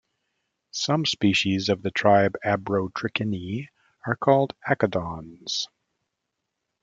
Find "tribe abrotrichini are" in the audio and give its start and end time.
1.91-4.15